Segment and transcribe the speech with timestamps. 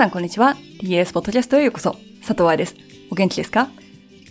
[0.00, 0.56] さんこんにちは。
[0.82, 1.94] DLS ポッドキャストへようこそ。
[2.26, 2.74] 佐藤愛です。
[3.10, 3.68] お元気ですか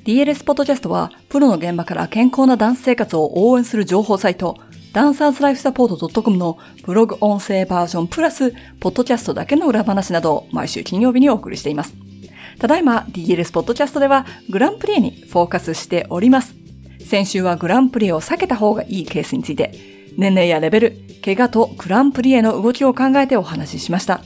[0.04, 4.58] ?DLS ポッドキャストは、プロの現場から健康なダンス生活を応援する情報サイト、
[4.94, 11.94] ダンサーズライフサポート .com のブログ音声バージョンプラス、ポッドキャストだけの裏話などを毎週金曜日にお送りしています。
[12.58, 16.56] ただいま DLS ポッドキャストではグランプリにフォーカスしております。
[17.06, 19.76] 先週はグランプリを避けた方がいいケースについて、
[20.18, 24.22] 年齢やレベル、怪我とグランプリエの動きを考えてお話ししました。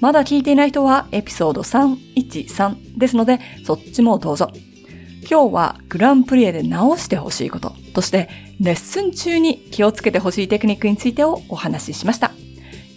[0.00, 4.50] まだ聞いていない人はエピソード313ですので、そっちもどうぞ。
[5.28, 8.28] 今日はグランプリエで直してほしいこととして、
[8.60, 12.30] レッスン中に気をつけてほしいテクニックについてをお話ししました。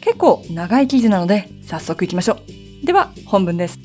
[0.01, 2.37] 結構長い記事なので、早速行きましょ
[2.83, 2.85] う。
[2.85, 3.79] では、本文です。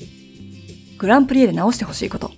[0.97, 2.31] グランプリエで直してほしいこと。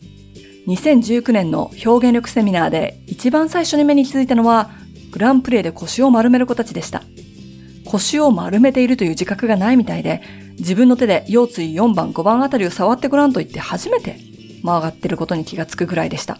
[0.68, 4.70] 2019年の表現力セミナーで一番最初に目についたのは、
[5.12, 7.04] グランプリエで腰を丸める子たちでした。
[7.86, 10.22] 腰を丸めているという自覚がないみたいで、
[10.60, 14.18] 自分の手で腰椎4番5番あたりを触ってごらんと言って初めて
[14.64, 16.38] 曲がってることに気がつくくらいでした。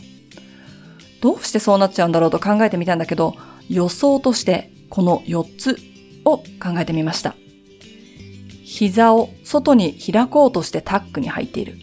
[1.22, 3.36] どうしてそうなっちゃうんだろうと考えてみたんだけど、
[3.70, 5.78] 予想としてこの4つ
[6.26, 6.44] を考
[6.80, 7.36] えてみました。
[8.64, 11.78] 膝を外に開こうとしてタックに入っている。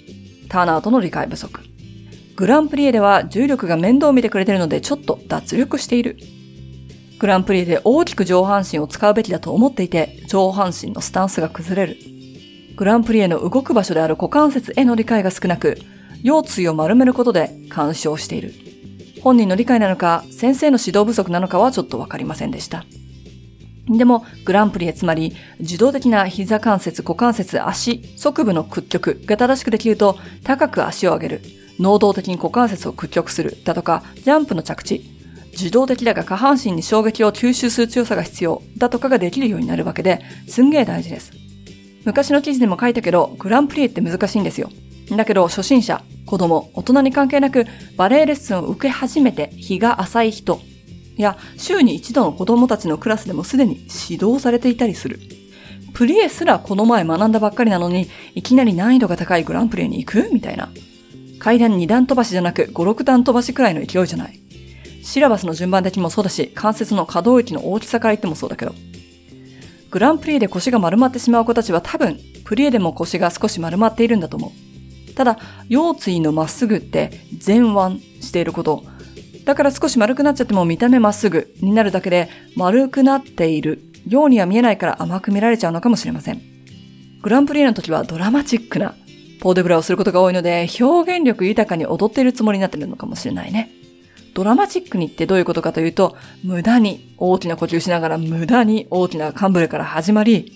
[0.49, 1.61] ターンアウトの理解不足。
[2.37, 6.19] グランプリエでは重力が面倒を見てくれてるのでちょっと脱力している。
[7.19, 12.14] グランプリエで大きく上半身を使うべきだと思っていて、上半身のスタンスが崩れる。
[12.77, 15.79] グランプリエの動く場所である股関節への理解が少なく、
[16.25, 18.53] 腰椎を丸めることで干渉している。
[19.23, 22.85] 本人の理解なのか、先生の指導不足なのかはちょっとわかりませんでした。
[23.89, 31.43] でも、グランプリエつまり、受動的な膝関節、股関節、足、側部の屈曲が正しくできると、高く足を上げる。
[31.79, 33.59] 能動的に股関節を屈曲する。
[33.65, 35.11] だとか、ジャンプの着地。
[35.55, 38.63] 受動的だが下半身に衝撃を吸収する強さが必要。
[38.79, 41.44] だとかができるようになるわけで、すんげえ大事です。
[42.05, 44.71] 昔の記事でも書いたけど、グランプリって難しいんですよ。
[45.11, 50.61] だけど、初心者、子供、大人に関係なく、バレエレッスンを受け始めて日が浅い人、
[51.17, 55.21] いや、週に一度の子供たちのクラスでもすでに指導されていたりする。
[55.93, 60.71] プリエすらこの前学んだばっかりなのに、いきなり難易度が高いグランプリに行くみたいな。
[61.39, 64.41] 階段2段飛ばしじゃなく5、6段飛ばしくらいの勢いじゃない。
[65.03, 68.75] シラバスの順番的にもそうだし、関節の可動域の大きさから言ってもそうだけど。
[69.95, 75.15] グランプリで腰が丸まってしまう子たちは多分、プリエでも腰が少し丸まっているんだと思う。
[75.15, 75.39] ただ、
[75.69, 78.83] 腰椎のまっすぐって前腕していること。
[79.45, 86.43] だから少し丸くなっちゃっても見た目まっすぐになるだけで丸くなっているようには見えないから甘く見られちゃうのかもしれません。
[87.23, 88.97] グランプリの時はドラマチックな
[89.39, 93.71] ポーデブラをすることが多いので表現力豊かに踊っているつもりになってるのかもしれないね。
[94.35, 100.53] ドラマチックにってどういうことかというと、無駄に大きな呼吸しながら無駄に大きなカンブレから始まり、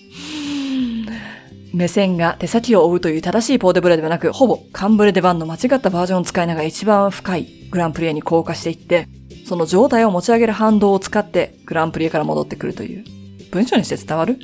[1.73, 9.07] 目線が手先を追うという正しいポーデブレではなく、ほぼカンブレデバンの間違ったバージョンを使いながら一番深いグランプリエに降下していって、
[9.45, 13.05] その状態を持ち上げる反動を使ってグランプリエから戻ってくるという。
[13.51, 14.39] 文章にして伝わる？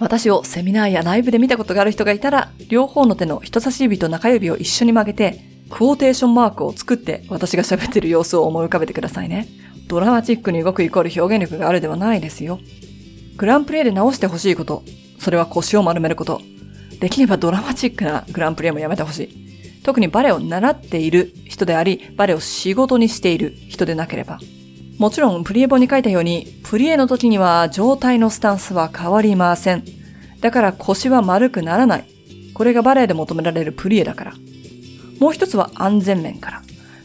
[0.00, 9.48] 私をセミナーやライブで見たことがある人がいたら、両方の手の人差し指と中指を一緒に曲げて、クォーテーションマークを作って私が喋ってる様子を思い浮かべてくださいね。
[9.86, 12.60] ドラマチックに動くイコール表現力があるではないですよ。
[13.36, 14.82] グランプレーで直してほしいこと。
[15.18, 16.42] それは腰を丸めること。
[17.00, 19.82] できればドラマチックなグランプレーもやめてほしい。
[19.82, 24.38] 特にバレエを習っている人であり、バレエを仕事にしている人でなければ。
[24.98, 29.84] もちろん、プリエ本に書いたように、プリエの時には状態のスタンスは変わりません。
[30.40, 32.04] だから腰は丸くならない。
[32.52, 34.34] これがバレエで求められるプリエだから。
[35.20, 36.62] もう一つは安全面から。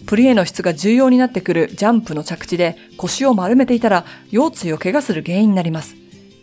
[0.08, 5.96] プリエの質が重要になってくるジャンプの着地で腰を丸めていたら腰椎を怪我する原因になります。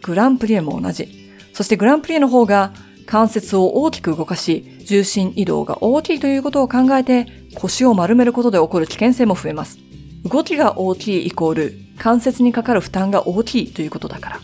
[0.02, 1.32] グランプリエも同じ。
[1.52, 2.72] そしてグランプリエの方が
[3.06, 9.78] 関節を大きく動かし、重心移動が大きいということを考えて腰を丸めることで起こる危険性も増えます。
[10.24, 14.40] 動きが大きいイコール関節にかかる負担が大きいということだから。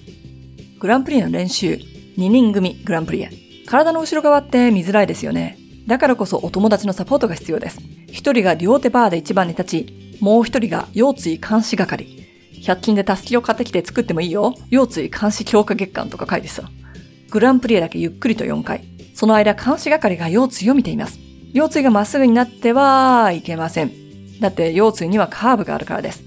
[0.79, 1.73] グランプリエの練習、
[2.17, 3.31] 2人組グランプリエ。
[3.67, 5.59] 体の後ろ側って見づらいですよね。
[5.89, 7.81] だからこそお友達のサポートが必要です。
[8.09, 12.07] 一人が両手バーで一番に立ち、もう一人が腰椎監視係。
[12.63, 14.55] 100均でタスキを買ってきて作ってもいいよ。
[14.71, 16.69] 腰椎監視強化月間とか書いてさ。
[17.31, 18.85] グランプリエだけゆっくりと4回。
[19.15, 21.19] その間監視係が腰椎を見ています。
[21.55, 23.91] 腰椎がまっすぐになってはいけません。
[24.41, 26.23] だって腰椎にはカーブがあるからです。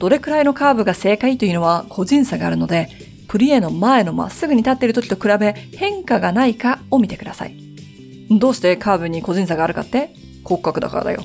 [0.00, 2.88] どれくらいのカーブが正解というのは個人差があるので、
[3.28, 7.67] プリエの前のまっすぐに立っている時と比べ変化がないかを見てください。
[8.30, 10.14] どうしてカーブに個人差があるかって？
[10.44, 11.24] 骨格だからだよ。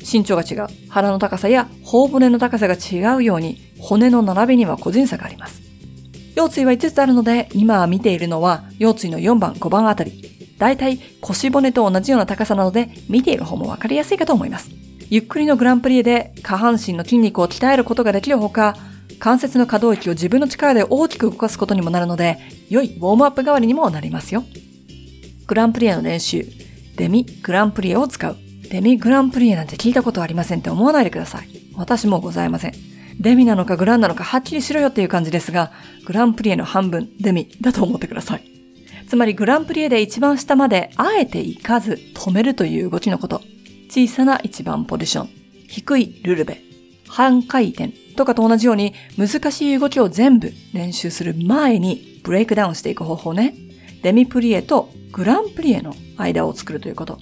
[0.00, 0.66] 身長が違う。
[0.88, 5.62] 腹の高さや頬骨の高さが違うように、骨の並びには個人差があります。
[6.34, 10.30] 腰椎は5つあるので、今見ているのは腰椎の4番、5番あたり。
[10.58, 14.70] だいたい腰骨と同じような高さなので、見ている方もわかりやすいかと思います。
[15.10, 18.76] ゆっくりのグランプリで下半身の筋肉を鍛えることができるほか、
[19.18, 22.38] 関節の可動域を自分の力で大きく動かすことにもなるので、
[22.70, 24.44] 良いウォームアップ代わりにもなりますよ。
[25.52, 26.46] グランプリエの練習、
[26.96, 28.38] デミグランプリエを使う。
[28.70, 31.48] デミグランプリエなんて聞いたことありませんって思わないでください。
[31.74, 32.72] 私もございません。
[33.20, 35.70] デミなのかグランなのかはっきりしろよっていう感じですが、
[36.06, 38.50] グランプリエの半分、デミだと思ってください。
[39.06, 43.42] つまりグランプリエで一番下まであえて行かず止めるという動きのこと。
[43.90, 45.28] 小さな一番ポジション、
[45.68, 46.62] 低いルルベ、
[47.08, 53.54] 半回転とかと同じように難しい動きを全部練習する前にブレイクダウンしていく方法ね。
[54.02, 57.18] デミプリエとグランプリエの間を作るということ。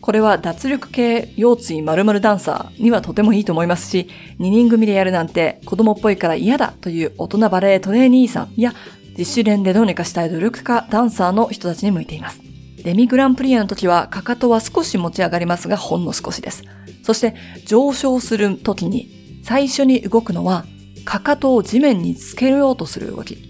[0.00, 4.08] これは脱力系腰椎〇〇ダンサーにはとてもいいと思いますし、
[4.38, 8.74] 2人組でやるなんて子供っぽいから嫌だという大人バレエトレーニーさんや
[9.18, 12.40] 自主練でどうにかしたい努力家ダンサーの人たちに向いています。
[12.84, 16.62] デミグランプリエの時はかかとは少し持ち上がりますがほんの少しです。
[17.02, 17.34] そして
[17.66, 20.64] 上昇する時に最初に動くのは
[21.04, 23.47] かかとを地面につけようとする動き。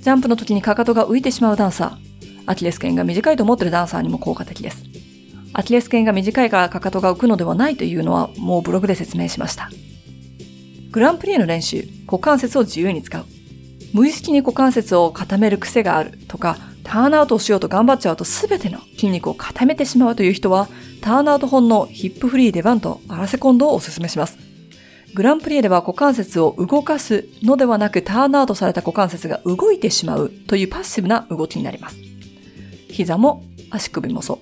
[0.00, 2.42] ジャンプの時にかかとが浮いてしまうダンサー。
[2.46, 4.84] アキレス腱が短いと思ってるダンサーにも効果的です。
[5.52, 9.70] アキレス腱が短いからかかとが浮くのではないというのはもうブログで説明しました。
[10.90, 13.24] グランプリエの練習、股関節を自由に使う。
[13.92, 20.68] 無意識に股関節を固める癖があるとか、ターンアウトをしようと頑張っちゃうと全ての筋肉を固めてしまうという人は、
[21.02, 24.47] ターンアウト本のヒップフリー出番とアラセコンドをお勧めします。
[25.14, 31.96] グランプリエでは股関節を動かすのではなくターンアウトされた股関節が動いてしまうというパッシブな動きになります。
[32.88, 34.38] 膝も足首もそう。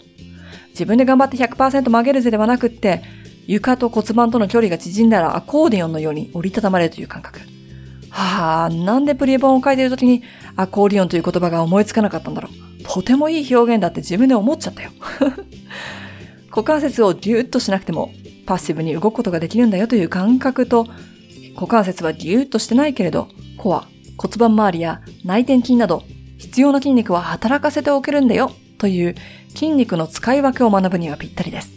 [0.71, 3.03] 自分で頑張って100%曲げるぜではなくって、
[3.47, 7.41] 床と骨盤との距離が縮んだらアコーディオンのように折りたたまれるという感覚。
[8.11, 10.23] はあ、なんでプリエ本を書いている時に
[10.57, 12.83] アコーディオンという言葉が思いつかなかったんだろう。
[12.83, 14.91] とてもいい表現だって自分で思っちゃったよ。
[16.51, 18.11] 股関節をギュッとしなくても
[18.47, 20.87] パッシブに動くことができるんだよという感覚と、
[21.55, 23.29] 股関節はギュッとしてないけれど、
[23.59, 26.03] コア、骨盤周りや内転筋など
[26.39, 29.15] 必要な筋肉は働かせておけるんだよという
[29.51, 31.73] 筋肉の使い分けを学ぶにはぴったりです。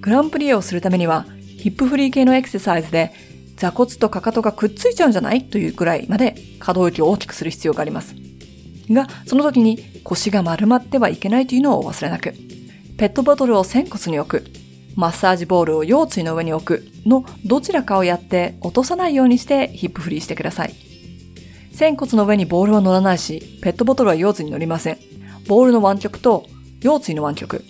[0.00, 1.26] グランプリエをするためには
[1.58, 3.12] ヒップフリー系のエクササイズで
[3.56, 8.16] 座骨とかかとがくっついちゃうんじゃないというくらいまで可動域を大きくする必要があります。
[8.90, 12.34] が、その時に腰が丸まってはいけないというのをお忘れなく。
[12.98, 14.61] ペットボトルを仙骨に置く。
[14.96, 20.74] マッサージボールを腰椎の上に置くのどちらかをやって落とさないようにしてヒップフリーしてください。
[21.72, 24.98] 仙骨の上にボールは乗らないし、ペットボトルは腰椎に乗りません。
[25.48, 26.46] ボールの湾曲と
[26.80, 27.64] 腰椎の湾曲。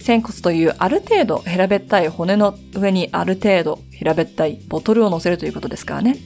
[0.00, 6.18] 仙骨というある程度平べったい骨の上にある程度平べったいボトルを乗せるということですからね。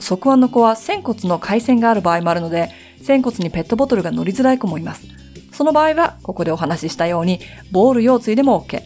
[0.00, 2.70] 側腕の子は仙骨の回線がある場合もあるので、
[3.02, 5.06] 仙骨にペットボトルが乗りづらい子もいます。
[5.52, 7.40] その場合は、ここでお話ししたように、
[7.70, 8.82] ボール腰椎でも OK。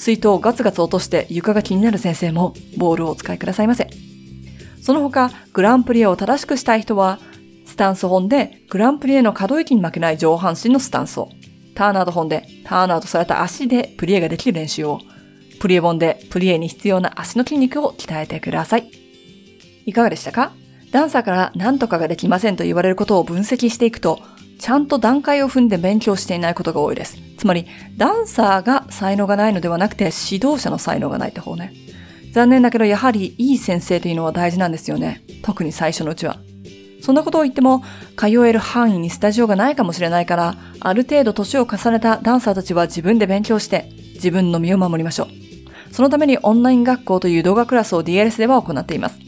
[0.00, 3.90] 水筒をガツガツ落として床が気になる先生も、ボールをお使いくださいませ。
[4.80, 7.18] その他、グランプリエを正しくしたい人は、
[7.66, 11.28] スタンス本でグランプリエの可動域に負けない上半身のスタンスを、
[11.74, 15.00] ターンアウト本でターンアウトされた足でプリエができる練習を、
[15.60, 18.90] プリエ本でプリエに必要な足の筋肉を鍛えてください。
[19.84, 20.52] いかがでしたか？
[20.92, 24.18] ダンサーから何とかができませんと言われることを分析していくと、
[24.58, 27.18] ちゃんと段階を踏んで勉強していないことが多いです。
[27.40, 27.64] つまり、
[27.96, 31.72] ダンサーが才能がないのではなくて、指導者の才能がないって方ね。
[32.32, 35.22] 残念だけど、やはりいい先生というのは大事なんですよね。
[35.42, 36.36] 特に最初のうちは。
[37.00, 37.82] そんなことを言っても、
[38.18, 45.94] 通える範囲にスタジオがないかもしれないから、ある程度年を重ねたダンサーたちは自分で勉強して、自分の身を守りましょう。
[45.94, 49.18] そのためにオンライン学校という動画クラスを DLS では行っています。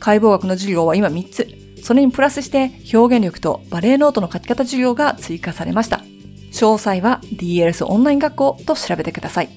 [0.00, 1.48] 解剖学の授業は今3つ。
[1.82, 6.00] それにプラスして表現力とバレエノートの書き方授業が追加されました。
[6.62, 9.48] 詳細は DLS オンライン学校と調べてください。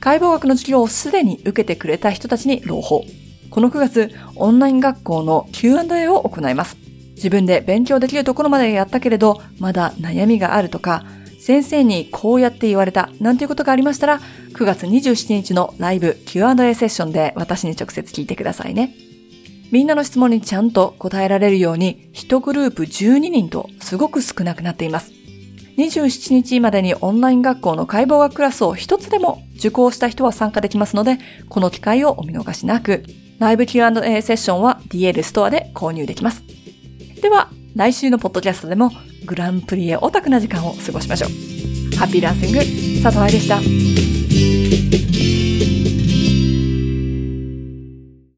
[0.00, 3.04] 解剖学の授業をすでに受けてくれた人たちに朗報。
[3.50, 6.76] この9月、オンライン学校の Q&A を行います。
[7.14, 11.04] 自分で勉強できるところまでやったけれど、まだ悩みがあるとか、
[11.38, 14.20] 先生にこうやって言われたなんていうことがありましたら、
[14.54, 18.92] 9月27日のライブ Q&A セッションで私に直接聞いてくださいね。
[19.70, 25.13] みんなの質問にちゃんと答えられるように、1グループ12人とすごく少なくなっています。
[25.76, 33.04] 27日までにオンライン学校の解剖学クラスを一つでも受講した人は参加できますので、この機会をお見逃しなく、
[33.38, 36.42] ライブ Q&A セッションは DL ストアで購入できます。
[37.20, 38.92] では、来週のポッドキャストでも
[39.26, 41.30] グランプリへオタクな時間を過ごしましょう。
[41.96, 42.58] ハッピーランシング、
[43.02, 45.43] 佐藤愛でした。